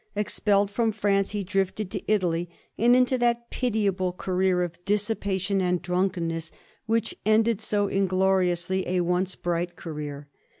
Expelled 0.15 0.71
from 0.71 0.91
France, 0.91 1.29
he 1.29 1.43
drifted 1.43 1.91
to 1.91 2.01
Italy, 2.11 2.49
and 2.75 2.95
into 2.95 3.19
that 3.19 3.51
pitiable 3.51 4.11
career 4.11 4.63
of 4.63 4.83
dissipation 4.83 5.61
and 5.61 5.79
drunkenness 5.83 6.51
which 6.87 7.13
end 7.23 7.47
ed 7.47 7.61
so 7.61 7.87
ingloriously 7.87 8.87
a 8.87 9.01
once 9.01 9.35
bright 9.35 9.75
career. 9.75 10.27